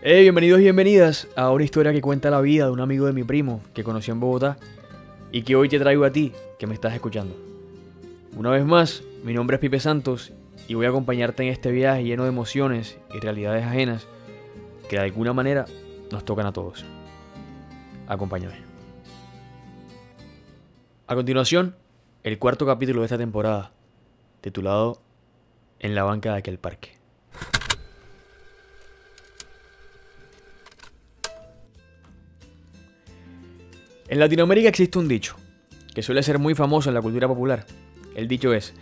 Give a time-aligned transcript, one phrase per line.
[0.00, 3.12] Hey, bienvenidos y bienvenidas a una historia que cuenta la vida de un amigo de
[3.12, 4.56] mi primo que conocí en Bogotá
[5.32, 7.34] y que hoy te traigo a ti que me estás escuchando.
[8.36, 10.32] Una vez más, mi nombre es Pipe Santos
[10.68, 14.06] y voy a acompañarte en este viaje lleno de emociones y realidades ajenas
[14.88, 15.64] que de alguna manera
[16.12, 16.84] nos tocan a todos.
[18.06, 18.54] Acompáñame.
[21.08, 21.74] A continuación,
[22.22, 23.72] el cuarto capítulo de esta temporada,
[24.42, 25.02] titulado
[25.80, 26.97] En la banca de aquel parque.
[34.08, 35.36] En Latinoamérica existe un dicho,
[35.94, 37.66] que suele ser muy famoso en la cultura popular.
[38.14, 38.72] El dicho es,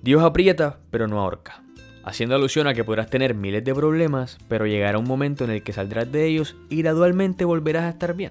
[0.00, 1.60] Dios aprieta, pero no ahorca,
[2.04, 5.64] haciendo alusión a que podrás tener miles de problemas, pero llegará un momento en el
[5.64, 8.30] que saldrás de ellos y gradualmente volverás a estar bien.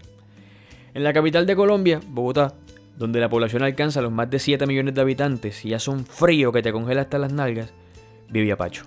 [0.94, 2.54] En la capital de Colombia, Bogotá,
[2.98, 6.54] donde la población alcanza los más de 7 millones de habitantes y ya son frío
[6.54, 7.74] que te congela hasta las nalgas,
[8.30, 8.86] vivía Pacho.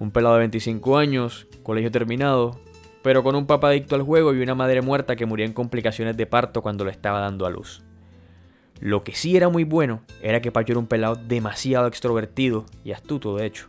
[0.00, 2.60] Un pelado de 25 años, colegio terminado,
[3.02, 6.16] pero con un papá adicto al juego y una madre muerta que murió en complicaciones
[6.16, 7.82] de parto cuando lo estaba dando a luz.
[8.80, 12.92] Lo que sí era muy bueno era que Pacho era un pelado demasiado extrovertido y
[12.92, 13.66] astuto, de hecho.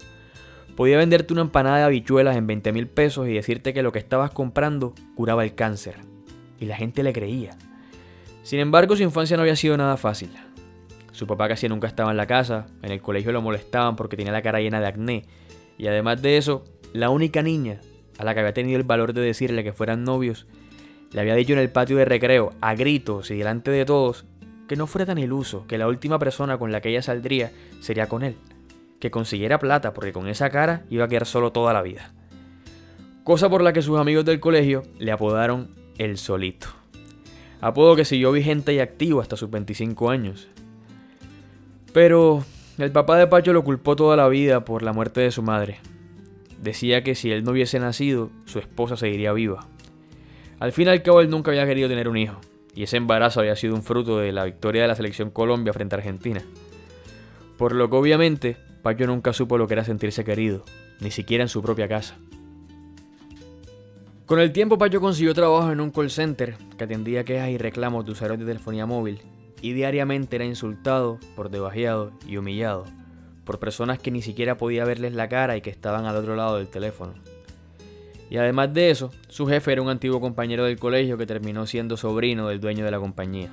[0.76, 4.00] Podía venderte una empanada de habichuelas en 20 mil pesos y decirte que lo que
[4.00, 5.98] estabas comprando curaba el cáncer.
[6.60, 7.56] Y la gente le creía.
[8.42, 10.32] Sin embargo, su infancia no había sido nada fácil.
[11.12, 14.32] Su papá casi nunca estaba en la casa, en el colegio lo molestaban porque tenía
[14.32, 15.26] la cara llena de acné,
[15.78, 17.80] y además de eso, la única niña
[18.18, 20.48] a la que había tenido el valor de decirle que fueran novios,
[21.12, 24.26] le había dicho en el patio de recreo, a gritos y delante de todos,
[24.68, 28.08] que no fuera tan iluso, que la última persona con la que ella saldría sería
[28.08, 28.36] con él,
[29.00, 32.14] que consiguiera plata porque con esa cara iba a quedar solo toda la vida.
[33.24, 36.68] Cosa por la que sus amigos del colegio le apodaron el solito.
[37.62, 40.50] Apodo que siguió vigente y activo hasta sus 25 años.
[41.94, 42.44] Pero
[42.78, 45.80] el papá de Pacho lo culpó toda la vida por la muerte de su madre,
[46.64, 49.68] Decía que si él no hubiese nacido, su esposa seguiría viva.
[50.60, 52.40] Al fin y al cabo, él nunca había querido tener un hijo,
[52.74, 55.96] y ese embarazo había sido un fruto de la victoria de la selección Colombia frente
[55.96, 56.42] a Argentina.
[57.58, 60.64] Por lo que obviamente, Pacho nunca supo lo que era sentirse querido,
[61.02, 62.16] ni siquiera en su propia casa.
[64.26, 68.06] Con el tiempo, Pacho consiguió trabajo en un call center que atendía quejas y reclamos
[68.06, 69.20] de usuarios de telefonía móvil,
[69.62, 72.86] y diariamente era insultado, por debajeado y humillado
[73.46, 76.58] por personas que ni siquiera podía verles la cara y que estaban al otro lado
[76.58, 77.14] del teléfono.
[78.30, 81.98] Y además de eso, su jefe era un antiguo compañero del colegio que terminó siendo
[81.98, 83.52] sobrino del dueño de la compañía.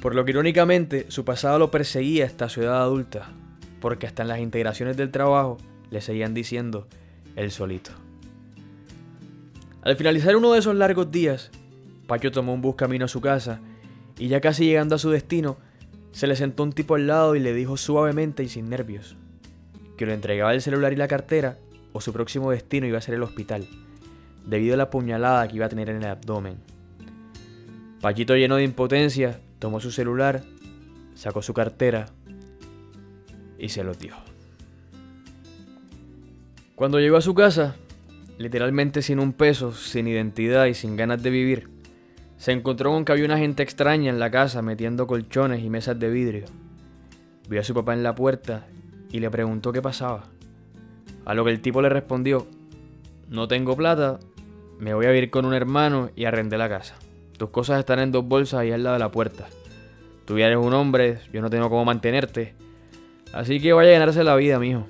[0.00, 3.28] Por lo que irónicamente su pasado lo perseguía hasta su edad adulta,
[3.80, 5.58] porque hasta en las integraciones del trabajo
[5.90, 6.88] le seguían diciendo
[7.36, 7.90] el solito.
[9.82, 11.50] Al finalizar uno de esos largos días,
[12.06, 13.60] Pacho tomó un bus camino a su casa
[14.18, 15.58] y ya casi llegando a su destino,
[16.12, 19.16] se le sentó un tipo al lado y le dijo suavemente y sin nervios
[19.96, 21.58] que le entregaba el celular y la cartera
[21.92, 23.66] o su próximo destino iba a ser el hospital,
[24.46, 26.56] debido a la puñalada que iba a tener en el abdomen.
[28.00, 30.42] Pachito lleno de impotencia, tomó su celular,
[31.14, 32.06] sacó su cartera
[33.58, 34.16] y se lo dio.
[36.74, 37.76] Cuando llegó a su casa,
[38.38, 41.68] literalmente sin un peso, sin identidad y sin ganas de vivir,
[42.42, 45.96] se encontró con que había una gente extraña en la casa metiendo colchones y mesas
[46.00, 46.46] de vidrio.
[47.48, 48.66] Vio a su papá en la puerta
[49.12, 50.24] y le preguntó qué pasaba.
[51.24, 52.48] A lo que el tipo le respondió,
[53.28, 54.18] no tengo plata,
[54.80, 56.96] me voy a vivir con un hermano y arrendé la casa.
[57.38, 59.46] Tus cosas están en dos bolsas ahí al lado de la puerta.
[60.24, 62.56] Tú ya eres un hombre, yo no tengo cómo mantenerte.
[63.32, 64.88] Así que vaya a ganarse la vida, mijo.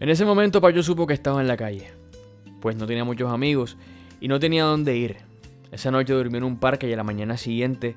[0.00, 1.92] En ese momento Payo supo que estaba en la calle,
[2.62, 3.76] pues no tenía muchos amigos
[4.18, 5.27] y no tenía dónde ir.
[5.70, 7.96] Esa noche durmió en un parque y a la mañana siguiente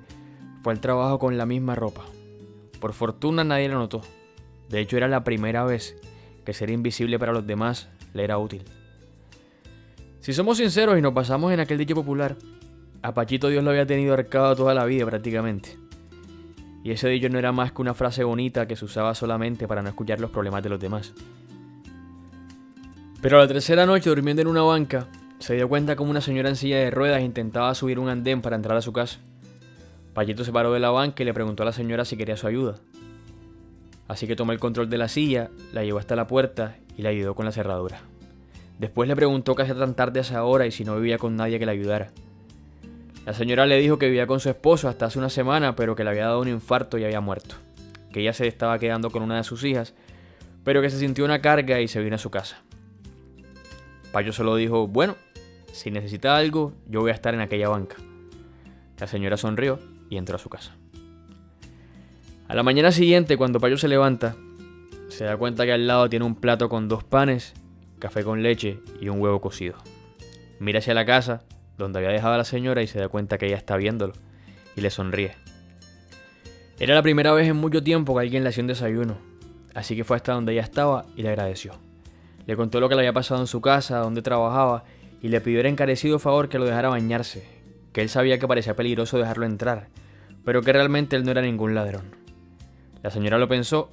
[0.62, 2.04] fue al trabajo con la misma ropa.
[2.80, 4.02] Por fortuna nadie lo notó.
[4.70, 5.98] De hecho era la primera vez
[6.46, 8.64] que ser invisible para los demás le era útil.
[10.20, 12.36] Si somos sinceros y nos basamos en aquel dicho popular,
[13.02, 15.78] a Pachito Dios lo había tenido arcado toda la vida prácticamente.
[16.84, 19.82] Y ese dicho no era más que una frase bonita que se usaba solamente para
[19.82, 21.14] no escuchar los problemas de los demás.
[23.22, 25.08] Pero a la tercera noche durmiendo en una banca,
[25.42, 28.56] se dio cuenta como una señora en silla de ruedas intentaba subir un andén para
[28.56, 29.20] entrar a su casa.
[30.14, 32.46] Payito se paró de la banca y le preguntó a la señora si quería su
[32.46, 32.76] ayuda.
[34.08, 37.10] Así que tomó el control de la silla, la llevó hasta la puerta y le
[37.10, 38.02] ayudó con la cerradura.
[38.78, 41.36] Después le preguntó qué hacía tan tarde a esa hora y si no vivía con
[41.36, 42.12] nadie que la ayudara.
[43.26, 46.04] La señora le dijo que vivía con su esposo hasta hace una semana, pero que
[46.04, 47.56] le había dado un infarto y había muerto.
[48.12, 49.94] Que ella se estaba quedando con una de sus hijas,
[50.64, 52.62] pero que se sintió una carga y se vino a su casa.
[54.12, 55.16] Payo solo dijo, bueno,
[55.74, 57.98] si necesita algo, yo voy a estar en aquella banca.
[59.00, 59.80] La señora sonrió
[60.10, 60.76] y entró a su casa.
[62.48, 64.36] A la mañana siguiente, cuando Payo se levanta,
[65.08, 67.54] se da cuenta que al lado tiene un plato con dos panes
[68.02, 69.76] café con leche y un huevo cocido.
[70.60, 71.44] Mira hacia la casa,
[71.78, 74.14] donde había dejado a la señora y se da cuenta que ella está viéndolo,
[74.76, 75.36] y le sonríe.
[76.78, 79.18] Era la primera vez en mucho tiempo que alguien le hacía un desayuno,
[79.74, 81.74] así que fue hasta donde ella estaba y le agradeció.
[82.46, 84.84] Le contó lo que le había pasado en su casa, donde trabajaba,
[85.22, 87.48] y le pidió el encarecido favor que lo dejara bañarse,
[87.94, 89.90] que él sabía que parecía peligroso dejarlo entrar,
[90.44, 92.16] pero que realmente él no era ningún ladrón.
[93.04, 93.90] La señora lo pensó,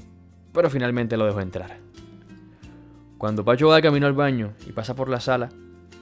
[0.53, 1.79] pero finalmente lo dejó entrar.
[3.19, 5.51] Cuando Pacho va de camino al baño y pasa por la sala,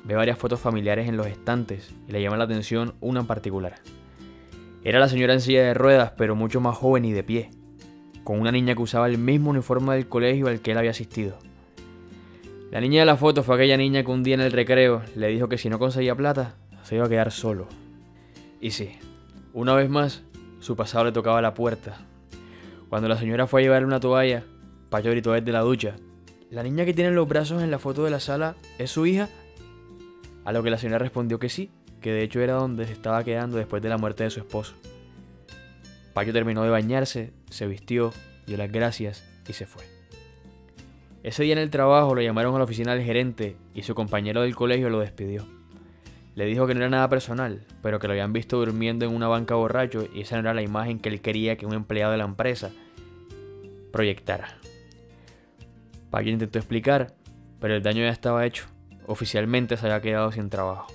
[0.05, 3.76] ve varias fotos familiares en los estantes y le llama la atención una en particular.
[4.84, 7.50] Era la señora en silla de ruedas, pero mucho más joven y de pie,
[8.23, 11.38] con una niña que usaba el mismo uniforme del colegio al que él había asistido.
[12.70, 15.28] La niña de la foto fue aquella niña que un día en el recreo le
[15.28, 17.68] dijo que si no conseguía plata, se iba a quedar solo.
[18.60, 18.98] Y sí,
[19.52, 20.22] una vez más,
[20.58, 21.98] su pasado le tocaba la puerta.
[22.88, 24.42] Cuando la señora fue a llevarle una toalla,
[24.90, 25.96] Pacho gritó desde la ducha.
[26.50, 29.28] ¿La niña que tiene los brazos en la foto de la sala es su hija?
[30.44, 31.70] A lo que la señora respondió que sí,
[32.00, 34.74] que de hecho era donde se estaba quedando después de la muerte de su esposo.
[36.14, 38.12] Pacho terminó de bañarse, se vistió,
[38.46, 39.95] dio las gracias y se fue.
[41.26, 44.43] Ese día en el trabajo lo llamaron a la oficina del gerente y su compañero
[44.43, 45.44] del colegio lo despidió.
[46.37, 49.26] Le dijo que no era nada personal, pero que lo habían visto durmiendo en una
[49.26, 52.19] banca borracho y esa no era la imagen que él quería que un empleado de
[52.19, 52.70] la empresa
[53.90, 54.56] proyectara.
[56.11, 57.17] Paquín intentó explicar,
[57.58, 58.67] pero el daño ya estaba hecho.
[59.08, 60.87] Oficialmente se había quedado sin trabajo.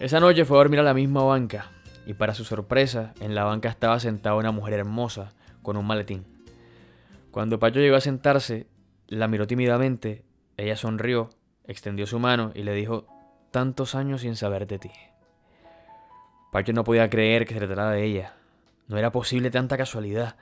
[0.00, 1.70] Esa noche fue a dormir a la misma banca,
[2.08, 5.32] y para su sorpresa, en la banca estaba sentada una mujer hermosa,
[5.62, 6.33] con un maletín.
[7.34, 8.68] Cuando Pacho llegó a sentarse,
[9.08, 10.24] la miró tímidamente,
[10.56, 11.30] ella sonrió
[11.66, 13.08] extendió su mano y le dijo,
[13.50, 14.92] tantos años sin saber de ti.
[16.52, 18.36] Pacho no podía creer que se tratara de ella.
[18.86, 20.36] No era posible tanta casualidad.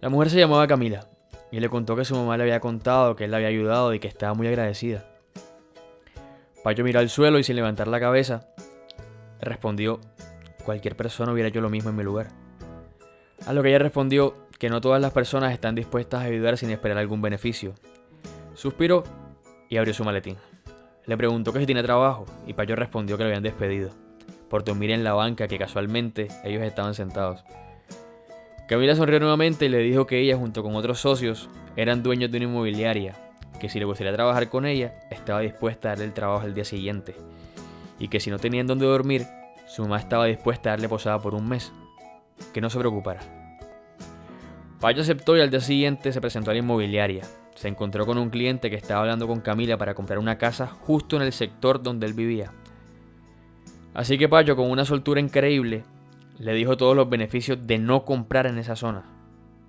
[0.00, 1.08] La mujer se llamaba Camila
[1.50, 3.98] y le contó que su mamá le había contado que él la había ayudado y
[3.98, 5.06] que estaba muy agradecida.
[6.62, 8.48] Pacho miró al suelo y sin levantar la cabeza,
[9.40, 10.02] respondió,
[10.62, 12.26] cualquier persona hubiera hecho lo mismo en mi lugar.
[13.46, 16.70] A lo que ella respondió que no todas las personas están dispuestas a ayudar sin
[16.70, 17.74] esperar algún beneficio.
[18.54, 19.04] Suspiró
[19.68, 20.36] y abrió su maletín.
[21.04, 23.90] Le preguntó que si tiene trabajo y Pacho respondió que lo habían despedido
[24.48, 27.44] por dormir en la banca que casualmente ellos estaban sentados.
[28.68, 32.38] Camila sonrió nuevamente y le dijo que ella junto con otros socios eran dueños de
[32.38, 33.14] una inmobiliaria,
[33.60, 36.64] que si le gustaría trabajar con ella estaba dispuesta a darle el trabajo el día
[36.64, 37.14] siguiente
[37.98, 39.26] y que si no tenían dónde dormir,
[39.66, 41.72] su mamá estaba dispuesta a darle posada por un mes,
[42.52, 43.45] que no se preocupara.
[44.80, 47.24] Pacho aceptó y al día siguiente se presentó a la inmobiliaria,
[47.54, 51.16] se encontró con un cliente que estaba hablando con Camila para comprar una casa justo
[51.16, 52.52] en el sector donde él vivía.
[53.94, 55.84] Así que Pacho, con una soltura increíble,
[56.38, 59.04] le dijo todos los beneficios de no comprar en esa zona.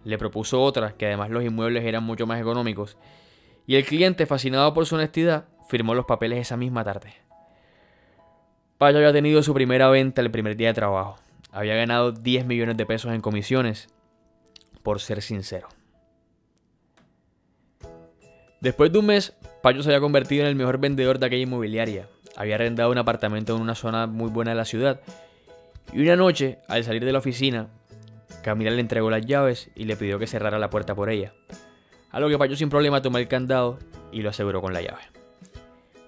[0.04, 2.98] Le propuso otras, que además los inmuebles eran mucho más económicos,
[3.66, 7.14] y el cliente, fascinado por su honestidad, firmó los papeles esa misma tarde.
[8.78, 11.18] Pacho había tenido su primera venta el primer día de trabajo.
[11.54, 13.88] Había ganado 10 millones de pesos en comisiones,
[14.88, 15.68] por ser sincero.
[18.62, 22.08] Después de un mes, Pacho se había convertido en el mejor vendedor de aquella inmobiliaria.
[22.38, 25.02] Había arrendado un apartamento en una zona muy buena de la ciudad.
[25.92, 27.68] Y una noche, al salir de la oficina,
[28.44, 31.34] Camila le entregó las llaves y le pidió que cerrara la puerta por ella.
[32.10, 33.80] A lo que Pacho sin problema tomó el candado
[34.14, 35.02] y lo aseguró con la llave.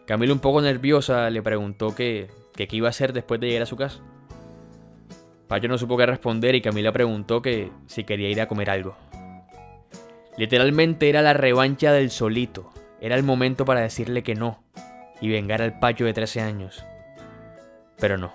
[0.06, 3.66] Camila un poco nerviosa le preguntó qué, qué iba a hacer después de llegar a
[3.66, 4.00] su casa.
[5.50, 8.96] Pacho no supo qué responder y Camila preguntó que si quería ir a comer algo.
[10.38, 12.72] Literalmente era la revancha del solito.
[13.02, 14.62] Era el momento para decirle que no
[15.20, 16.86] y vengar al Pacho de 13 años.
[17.98, 18.32] Pero no.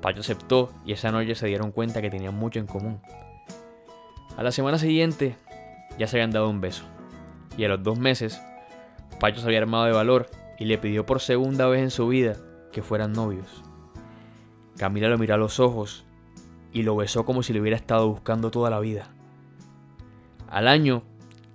[0.00, 2.98] Pacho aceptó y esa noche se dieron cuenta que tenían mucho en común.
[4.38, 5.36] A la semana siguiente
[5.98, 6.84] ya se habían dado un beso.
[7.58, 8.40] Y a los dos meses,
[9.20, 12.36] Pacho se había armado de valor y le pidió por segunda vez en su vida
[12.72, 13.62] que fueran novios.
[14.78, 16.05] Camila lo miró a los ojos
[16.76, 19.08] y lo besó como si le hubiera estado buscando toda la vida.
[20.46, 21.04] Al año,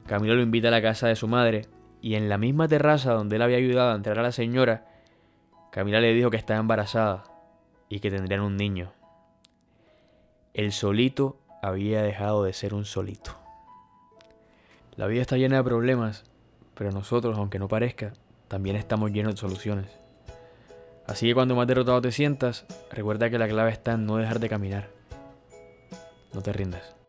[0.07, 1.67] Camilo lo invita a la casa de su madre
[2.01, 4.87] y en la misma terraza donde él había ayudado a entrar a la señora,
[5.71, 7.23] Camila le dijo que estaba embarazada
[7.87, 8.93] y que tendrían un niño.
[10.55, 13.37] El solito había dejado de ser un solito.
[14.95, 16.23] La vida está llena de problemas,
[16.73, 18.13] pero nosotros, aunque no parezca,
[18.47, 19.99] también estamos llenos de soluciones.
[21.05, 24.39] Así que cuando más derrotado te sientas, recuerda que la clave está en no dejar
[24.39, 25.00] de caminar.
[26.33, 27.00] No te rindas.